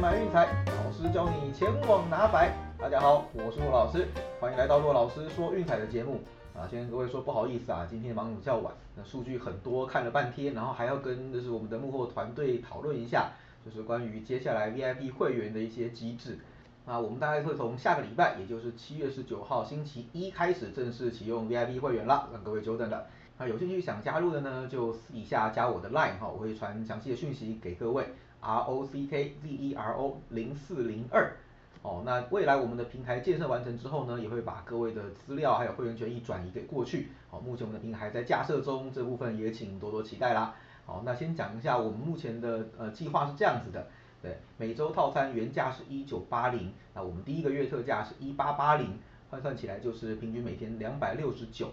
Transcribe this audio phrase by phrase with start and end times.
[0.00, 2.52] 买运彩，老师教你前往拿白。
[2.76, 4.08] 大家好，我是洛老师，
[4.40, 6.20] 欢迎来到洛老师说运彩的节目。
[6.52, 13.30] 啊，先跟各位说不好意思啊，今天忙得较晚，那数据很多，看了半天，然后还要跟就是我们的幕后团队讨论一下，
[13.64, 16.40] 就是关于接下来 VIP 会员的一些机制。
[16.84, 23.06] 啊，我们大概会从下个礼拜，也就是七月十九号星期一开始正式启用 VIP 会员了，让各位久等了。
[23.38, 28.04] 那有兴趣想加入的呢，就私底下加我的 line 哈，我会传详细的讯息给各位
[28.44, 31.32] ，R O C K Z E R O 零四零二。
[31.82, 37.08] 哦，那未来我们的平台建设完成之后呢，也会把各位的资料还有会员权益转移给过去。
[37.28, 40.54] 好，目前我们的平台还在架设中，这部分也请多多期待啦。
[40.86, 43.86] 好，那先讲一下我们目前的呃计划是这样子的，
[44.22, 51.66] 对，每周套餐原价是一九八零，那我们第一个月特价是一八八零，换算起来就是平均每天两百六十九。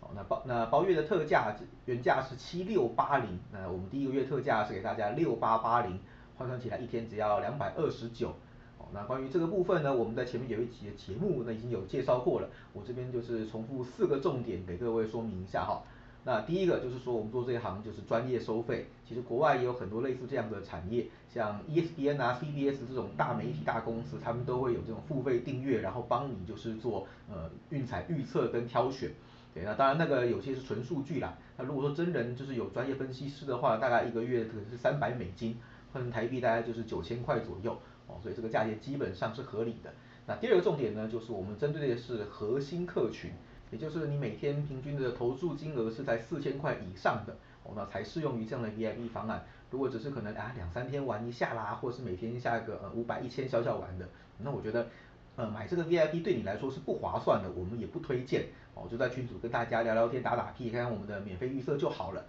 [0.00, 6.00] 哦，那包那包月的特价原价是七六八零，那我们第一个月特价是给大家六八八零，
[6.42, 8.30] 换算起来一天只要两百二十九。
[8.78, 15.82] 哦，那关于这个部分呢，我们在前面有一集的节目呢已经有介绍过了，我这边就是重复四个重点给各位说明一下哈。
[16.24, 29.10] 那第一个就是说我们做这一行就是专业收费，其实国外也有很多类似这样的产业，像 ESPN 啊、CBS 这种大媒体大公司，他们都会有这种付费订阅，然后帮你就是做呃运彩预测跟挑选。
[29.52, 31.36] 对，那当然那个有些是纯数据啦。
[31.58, 35.56] 那如果说真人就是有专业分析师的话，大概一个月可能是三百美金，
[35.92, 37.76] 换成台币大概就是九千块左右
[38.06, 39.92] 哦，所以这个价钱基本上是合理的。
[40.26, 43.30] 那第二个重点呢，就是我们针对的是核心客群，
[43.70, 49.44] 也就是你每天平均的投注金额是在四千块以上的哦，那才适用于这样的 VIP 方案。
[49.70, 54.88] 如果只是可能啊两三天玩一下啦，或是每天下个呃五百一千小小玩的，那我觉得。
[55.34, 58.86] 呃，买这个 VIP 对你来说是不划算的，我们也不推荐哦。
[58.86, 62.22] 就在群组跟大家聊聊天、打打屁，看看我们的免费预测就好了。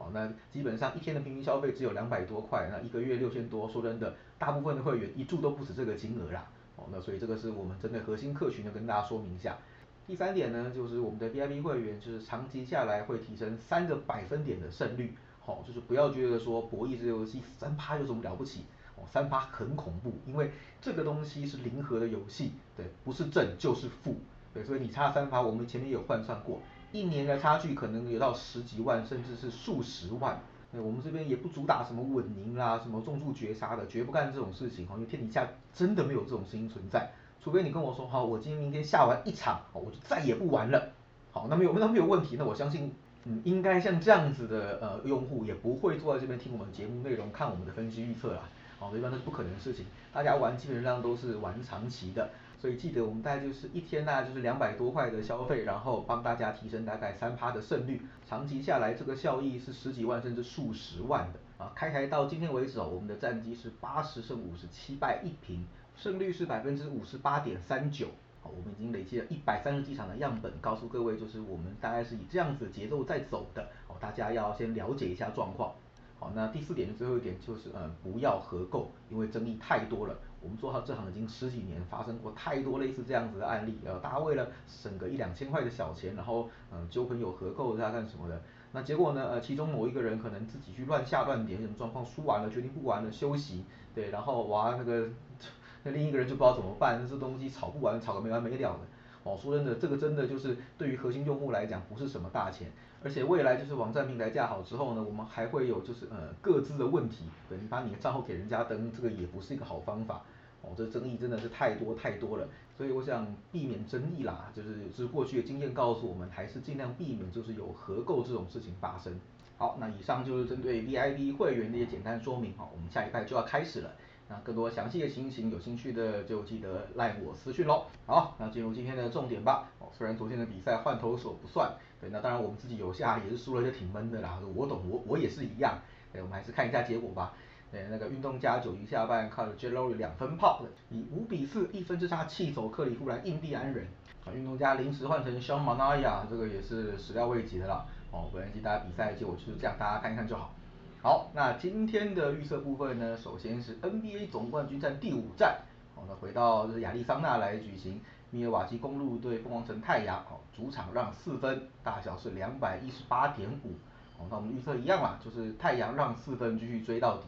[0.00, 6.48] 哦，那基本上一天的平均消费只有两百多块，那一个月六千多，说真的，大部分的会员一注都不止这个金额啦。
[6.76, 9.58] 哦，那所以这个是我们针对核心客群的跟大家说明一下。
[10.06, 15.14] 第三点呢，就是我们的 VIP 会员就是长期下来会提升三个百分点的胜率。
[15.40, 18.64] 好，就是不要觉得说博弈这游戏三趴有什么了不起。
[18.96, 20.50] 哦三八很恐怖，因为
[20.80, 24.16] 这个东西是零和的游戏，对，不是正就是负，
[24.52, 26.60] 对，所以你差三八，我们前面有换算过，
[26.92, 30.40] 一年的差距可能有到十几万，甚至是数十万。
[30.72, 37.10] 对，我们这边也不主打什么稳赢啦，什么重注绝杀的，绝不干这种事情，因为天底下真的没有这种事情存在，
[37.42, 40.92] 除非你跟我说，好，我今天明天下完一场，我就再也不玩了，
[41.32, 48.42] 好，那没有那没有问题，那我相信，嗯，应该像这样子的呃用户也不会坐在这边听我们节目内容，看我们的分析预测啦。
[48.78, 49.84] 好，一般都是不可能的事情。
[50.12, 61.64] 大家玩基本上都是玩长期的，所以记得我们大概就是一天大概就是两百多块的消费，然后帮大家提升大概三趴的胜率，长期下来这个效益是十几万甚至数十万的。
[61.64, 65.64] 啊，开台到今天为止哦，我们的战绩是八十胜五十七败一平，
[65.96, 68.08] 胜率是百分之五十八点三九。
[68.42, 73.62] 好，我们已经累积了一百三十几场的样本，告诉各位就是我们大概是以这样子节奏在走的。
[73.88, 75.74] 哦，大家要先了解一下状况。
[76.20, 80.14] 好，那第四点最后一点就是，呃，不要合购，因为争议太多了。
[80.42, 88.42] 我们做好这行已经十几年，发生过太多类似这样子的案例，呃，大家为了省个一两千块的小钱，然后，嗯，交朋友合购大家干什么的，
[88.72, 93.64] 那结果呢，呃，其中某一个人可能自己去乱下乱点，什么状况，输完了决定不玩了休息，
[93.94, 95.08] 对，然后哇那个，
[95.84, 98.80] 那另一个人就不知道怎么办，这东西炒不完，炒个没完没了的。
[99.22, 102.70] 哦，说真的，这个真的就是对于核心用户来讲不是什么大钱，
[103.04, 110.22] 而且未来就是网站平台架好之后呢，我们还会有就是呃各自的问题，对你把你的账号给人家登，这个也不是一个好方法。
[110.62, 119.18] 哦，这争议真的是太多太多了，所以我想避免争议啦，就是就是过去的经验告诉我们，还是尽量避免就是有合购这种事情发生。
[119.56, 123.90] 好，那以上就是针对 VIP 会员的一些简单说明，好，我们下一拜就要开始了。
[124.30, 127.86] 那更多详细的情形，有兴趣的就记得赖我私讯喽。
[128.06, 129.68] 好，那进入今天的重点吧。
[129.80, 134.38] 哦，虽然昨天的比赛换头手不算，对，那当然我们自己有下也是输了，就挺闷的啦。
[134.54, 135.76] 我懂，我我也是一样。
[136.12, 137.32] 对，我们还是看一下结果吧。
[137.72, 143.88] 对，那个运动家九局下半靠着 J Lo 两分炮，以五比四一分之差气走克里夫兰印第安人。
[144.24, 147.84] 啊，运动家临时换成 Sean Manaya，这个也是始料未及的啦。
[148.12, 150.54] 哦，不然记大家比赛结果就是这样，大家看一看就好。
[151.02, 155.58] 好，那今天的预测部分呢，首先是 NBA 总冠军战第五战，
[155.94, 157.98] 好，那回到就是亚利桑那来举行，
[158.28, 163.72] 密尔瓦基公路对凤凰城太阳，好，主场让四分，大小是两百一十八点五，
[164.18, 167.22] 好，那我们预测一样嘛，就是太阳让四分继续追到底，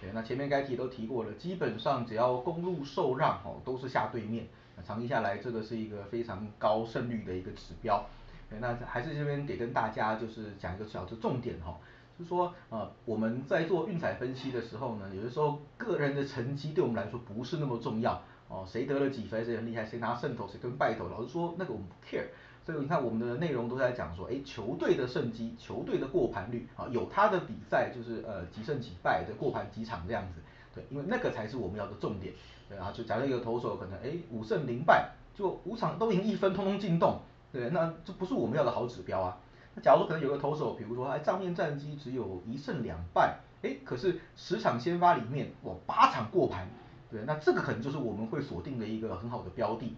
[0.00, 8.04] 对，那前面该提都提过了，基本上只要公路受让，哦，都是下对面，那长期下来这个是一个非常高胜率的一个指标，
[8.50, 11.78] 对，那还是这边得跟大家就是讲一个小的重点哈。
[12.22, 22.26] 是说呃我们在做运彩分析的时候呢，有的时候个人的成绩对我们来说不是那么重要哦，谁得了几分谁很厉害，谁拿胜投谁跟败投，老实说那个我们不 care。
[22.64, 30.40] 所以你看我们的内容都在讲说，哎，球队的胜机，球队的过盘率啊，有他的比赛就是呃几胜几败的过盘几场这样子，
[30.72, 32.32] 对，因为那个才是我们要的重点。
[32.68, 37.20] 对啊，就假设一个投手可能哎五胜零败，就五场都赢一分，通通进洞，
[37.50, 39.36] 对，那这不是我们要的好指标啊。
[39.74, 46.68] 那假如可能有个投手，比如说哎账面战绩只有一胜两败，哎，可是十场先发里面哇八场过盘，
[47.10, 49.94] 对，那这个可能就是我们会锁定的一个很好的标的。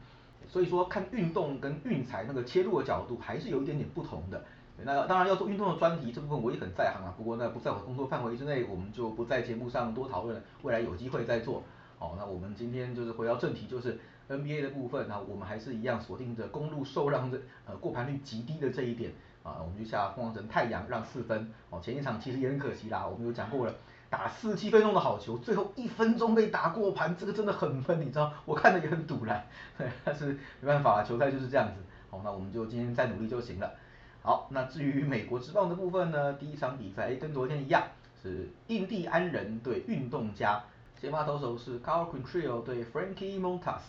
[0.47, 4.45] 所以说看运动跟运财那个切入的角度还是有一点点不同的。
[4.83, 11.63] 那当然要做运动的专题这部分我也很在行啊，不过那不在我工作范围之内，我们就不在节目上多讨论，未来有机会再做。
[11.99, 13.99] 好，那我们今天就是回到正题，就是
[14.29, 19.13] NBA 的部分，那我们还是一样锁定着公路受让的呃过盘率极低的这一点
[19.45, 21.53] 啊，我们就下凤凰城太阳让四分。
[21.71, 23.75] 哦，前一场其实也很可惜啦，我们有讲过了。
[24.11, 28.33] 打四七分钟的好球，最后一分钟被打过盘，这个真的很闷，你知道？
[28.45, 29.45] 我看的也很堵然，
[30.05, 31.81] 但是没办法，球赛就是这样子。
[32.11, 33.75] 好，那我们就今天再努力就行了。
[34.23, 37.83] 好，那至于美国职棒的部分呢，第一场比赛跟昨天一样，
[38.23, 40.63] 是印第安人对运动家，
[41.01, 43.83] 先发投手是 Carl Quintero 对 Frankie Montas。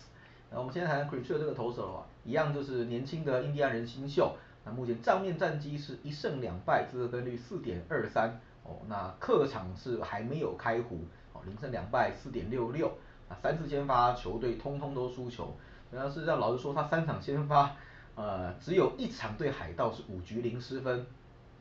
[0.50, 8.42] 那我们先谈 Quintero 这个投手啊，一样就是年轻的印第安人新秀，那目前账面战绩是一胜两败，自得分率四点二三。
[8.68, 12.88] 哦，那客场是还没有开胡，哦，零胜两败，四点六六，
[13.30, 15.56] 啊，三次先发球队通通都输球，
[15.92, 17.76] 主要是让老实说，他三场先发，
[18.16, 21.06] 呃，只有一场对海盗是五局零失分，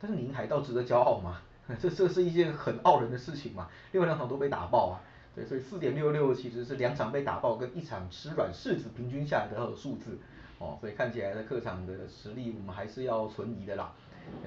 [0.00, 1.42] 但是你赢海盗值得骄傲吗？
[1.78, 5.04] 这这是一件很傲人的事情嘛，另外两场都被打爆啊，
[5.34, 10.18] 对，所以四点六六其实是两场被打爆跟一场吃软柿子平均下来的数字，
[10.58, 13.92] 哦，所以看起来的客场的实力我们还是要存疑的啦。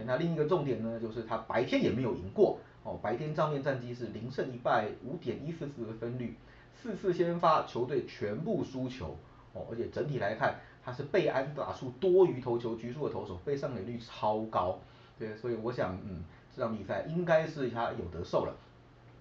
[0.05, 6.35] 那另一个重点呢，就是他白天也没有赢过哦，白天账面战绩是零胜一败，五点一四四的分率，
[6.73, 9.15] 四次先发球队全部输球
[9.53, 14.79] 哦，而且整体来看，他是被安打数多于投球局数的投手，被上垒率超高，
[15.19, 16.23] 对，所以我想，嗯，
[16.55, 18.55] 这场比赛应该是他有得受了。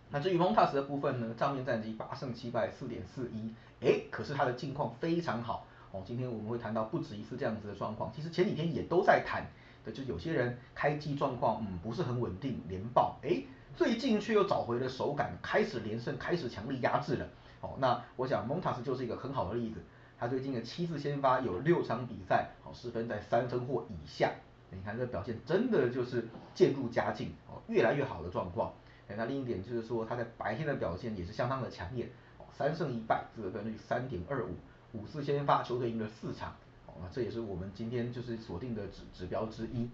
[0.09, 5.66] 那至于蒙塔斯的部分呢，账面战绩八胜七败，四点四一，哎，可是他的近况非常好
[5.97, 9.47] 哦，今天我们会谈到不止一次这样子的状况，其实前几天也都在谈。
[9.95, 13.41] 就有些人开机状况嗯不是很稳定，连爆，哎，
[13.77, 17.29] 最近却又找回了手感，开始连胜，开始强力压制了。
[17.61, 19.81] 哦，那我想蒙塔斯就是一个很好的例子，
[20.19, 24.33] 他最近的七次先发有六场比赛，哦，失分在三分或以下，
[24.71, 28.75] 你看这表现真的就是渐入佳境，哦，越来越好的状况。
[29.09, 34.51] 那另一点就是说他在白天的表现也是相当的强烈，哦，三胜一败，得分率三点二五，
[34.97, 36.55] 五次先发球队赢了四场。
[36.99, 39.89] 那，这也是我们今天就是锁定的指指标之一。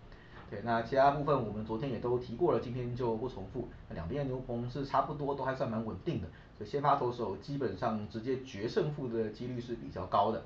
[0.49, 3.69] 对，那其他部分我们昨天也都提过了，今天就不重复。
[3.89, 6.29] 那两边的牛棚是差不多，都还算蛮稳定的。
[6.57, 10.45] 所以先发投手基本上直接决胜负的几率是比较高的。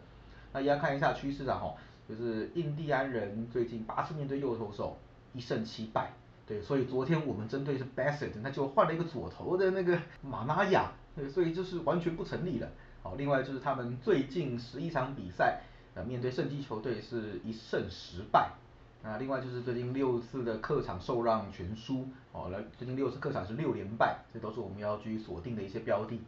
[0.53, 1.76] 那也要看一下趋势啊，吼，
[2.08, 4.97] 就是印第安人最近八次面对右投手
[5.35, 6.12] 一胜七败。
[6.47, 12.70] 对，所以昨天我们针对是 Bassett，那就换了一个左投的那个马纳亚，对，所以就是完全不成立了。
[13.06, 15.61] 好，另外就是他们最近十一场比赛。
[15.94, 18.51] 呃，面对胜基球队是一胜十败，
[19.05, 26.20] 那另外就是最近六次的客场受让全输，哦，来最近六次客场是六连败，这都是我们要去锁定的一些标的。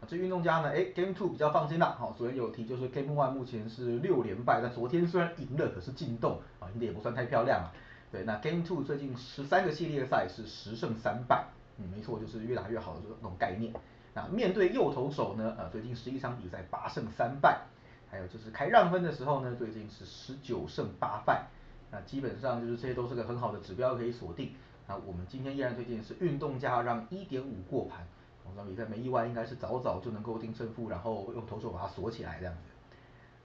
[0.00, 7.72] 啊，这运动家呢，哎，Game Two 比较放心啦，好，昨天有提就是 Game One 目前是六连败，那昨天虽然赢了，可是进洞啊，赢的也不算太漂亮啊。
[8.10, 11.46] 对，那 Game Two 最近十三个系列赛是十胜三败，
[11.78, 13.72] 嗯，没错，就是越打越好的这种概念。
[14.14, 17.62] 那面对右投手呢，呃，最近十一场比赛八胜三败。
[18.10, 21.48] 还有就是开让分的时候呢，最近是十九胜八败，
[21.90, 24.52] 那基本上就是这些都是个很好的指标可以锁定。
[24.86, 28.06] 那我们今天依然推荐是运动家让一点五过盘，
[28.48, 32.60] 这场比赛没意外应该是早早就能够定胜负，然后用投手把它锁起来这样子。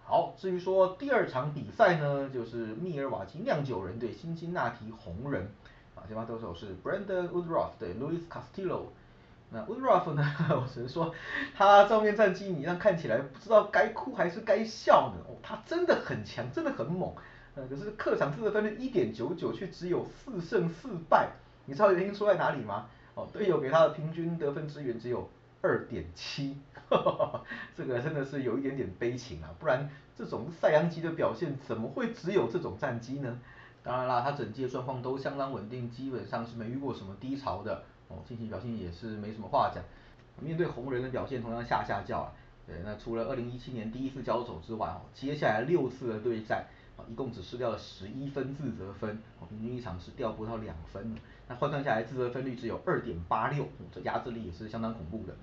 [0.04, 5.50] 好，至于说第二场比赛呢，就是密尔瓦基酿酒人对辛辛那提红人，
[5.96, 8.84] 啊，先发投手是 Brandon Woodruff 对 Luis Castillo。
[9.52, 10.24] 那 Woodruff 呢？
[10.52, 11.14] 我只能说，
[11.56, 15.24] 他照面战绩你让看起来不知道该哭还是该笑呢。
[15.28, 17.14] 哦，他真的很强，真的很猛。
[17.56, 21.30] 呃，可是客场自得分率一点九九，却只有四胜四败。
[21.66, 22.86] 你知道原因出在哪里吗？
[23.16, 25.28] 哦，队友给他的平均得分支援只有
[25.62, 26.56] 二点七，
[27.76, 29.50] 这个真的是有一点点悲情啊。
[29.60, 33.40] 不然这种赛扬级的表现，怎么会只有这种战绩呢？
[33.90, 37.82] 当然啦，他整季的状况都相当稳定，基本上是没遇过什么低潮的。
[38.08, 39.84] 哦，近期表现也是没什么话讲。
[40.40, 42.32] 面对红人的表现同样下下叫啊。
[42.68, 46.68] 对，那除了二零一七年第一次交手之外，哦，接下来六次的对战，
[47.10, 49.20] 一共只失掉了十一分自责分，
[49.50, 51.16] 平均一场是掉不到两分，
[51.48, 55.34] 那换算下来自责分率只有二点八六，这压制力也是相当恐怖的。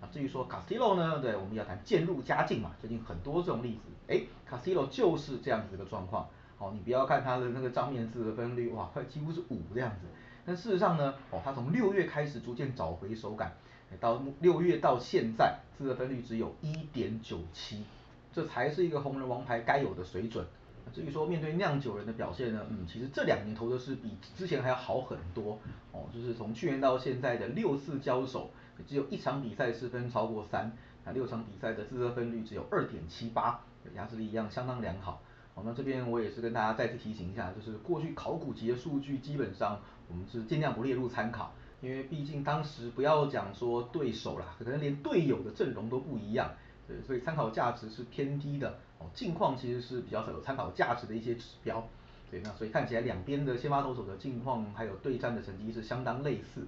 [0.00, 6.26] 啊，至于说 Castillo 呢，对，我们要谈渐入佳境嘛，最近很多这种例子，哎，Castillo 就是这样子的状况。
[6.60, 10.06] 哦，你不要看他的那个账面自责分率，哇，快几乎是五这样子。
[10.46, 13.52] 但事实上呢，哦，他从六月开始逐渐找回手感，
[13.98, 17.84] 到六月到现在自责分率只有一点九七，
[18.32, 20.46] 这才是一个红人王牌该有的水准。
[20.92, 25.58] 至于说面对酿酒人的表现呢，嗯，其实这两年投的是比之前还要好很多。
[25.92, 28.50] 哦，就是从去年到现在的六次交手。
[28.86, 30.72] 只有一场比赛失分超过三，
[31.04, 33.60] 那六场比赛的自责分率只有二点七八，
[33.94, 35.20] 压制力一样相当良好。
[35.64, 46.50] 那这边我也是跟大家再次提醒一下，就是过去考古级的数据基本上我们是尽量不列入参考，因为毕竟当时不要讲说对手啦，可能连队友的阵容都不一样，
[46.86, 48.78] 对，所以参考价值是偏低的。
[48.98, 51.82] 哦，近况其实是比较少有参考价值的一些指标，
[52.30, 56.66] 对，那所以看起来两边的先发投手的近况还有对战的成绩是相当类似。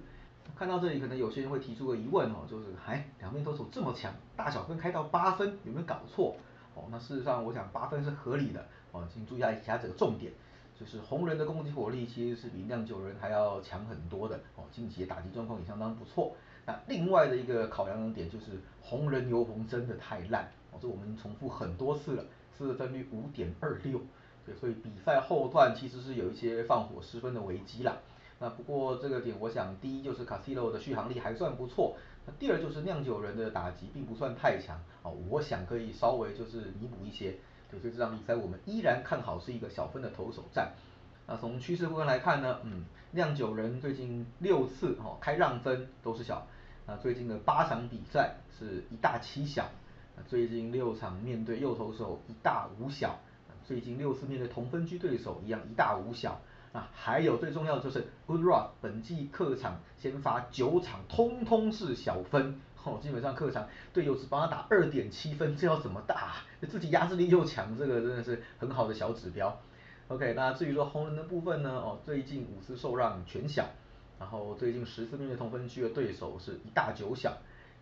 [0.57, 6.35] 看到这里，可能有些人会提出个疑问哦，就是，哎，两边投手这么强，大小分开到八分，有没有搞错？
[6.75, 8.65] 哦，那事实上，我想八分是合理的。
[8.91, 10.31] 哦，请注意一下这个重点，
[10.79, 14.37] 就是红人的攻击火力其实是比酿酒人还要强很多的。
[14.55, 16.35] 哦，近期的打击状况也相当不错。
[16.65, 18.51] 那另外的一个考量的点就是，
[18.81, 20.49] 红人牛棚真的太烂。
[20.71, 22.25] 哦，这我们重复很多次了，
[22.57, 23.99] 四分率五点二六，
[24.45, 27.97] 对，所以比赛后段其实是有一些放火失分的危机啦。
[28.43, 31.95] 那不过这个点，我想第一就是 Castillo 的续航力还算不错，
[32.25, 37.37] 那第二就是酿酒人的打击并不算太强，哦，我想可以稍微就是弥补一些，
[37.71, 40.73] 对，所以这场比赛我们依然看好是一个小分的投手战。
[41.25, 46.45] 那从趋势部分来看呢，嗯，酿酒人最近六次哦开让分都是小，
[46.85, 49.69] 那最近的八场比赛是一大七小，
[50.17, 53.17] 那最近六场面对右投手一大五小，
[53.63, 56.41] 最近六次面对同分区对手一样一大五小。
[56.73, 66.37] 啊，还有最重要就是 Good Rock 本季客场先发九场，通通是小分，哦，基本上客场队友只帮他打二点七分，这要怎么打？
[66.67, 69.55] 自己压制力又强，这个真的是很好的小指标。
[70.07, 71.69] OK，那至于说红人的部分呢？
[71.69, 73.67] 哦，最近五次受让全小，
[74.19, 77.37] 然后最近十次面对同分区的对手是一大九小，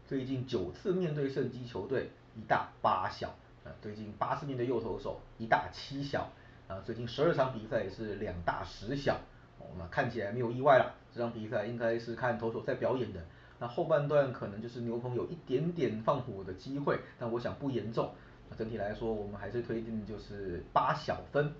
[0.05, 3.29] 最近九次面对胜基球队一大八小，
[3.63, 6.29] 啊，最近八次面对右投手一大七小。
[6.71, 9.19] 啊，最近十二场比赛也是两大十小，
[9.59, 13.19] 哦，们看起来没有意外了，这场比赛应该是看投手在表演的，
[13.59, 18.13] 那后半段可能就是牛棚有一点点放火的机会，但我想不严重，
[18.49, 21.51] 那整体来说我们还是推荐就是八小分。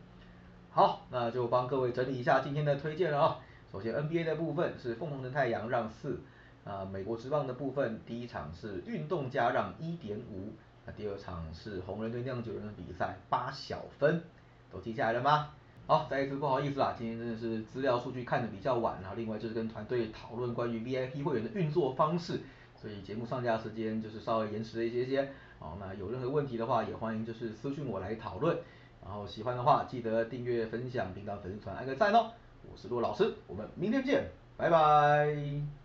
[0.69, 3.39] 好，那就帮各位整理一下今天的推荐了啊，
[3.69, 6.21] 首先 NBA 的部分是凤凰的太阳让四，
[6.63, 10.53] 啊，美国职棒的部分第一场是运动家让一点五，
[10.85, 14.23] 那第二场是红人对酿酒人的比赛八小分。
[14.71, 15.49] 都记下来了吗？
[15.87, 22.39] 好，再一次不好意思啦，今天真的是资料数据看的比较晚，然后另外就是跟团队讨论关于 VIP 会员的运作方式，
[22.75, 25.29] 所以节目上架时间就是稍微延迟了一些些。
[25.59, 28.57] 好，那有任何问题的话，也欢迎就是私讯我来讨论。
[29.03, 32.31] 然后喜欢的话，记得订阅、分享频道粉丝团，按个赞哦。
[32.71, 35.80] 我是骆老师，我们明天见，拜拜。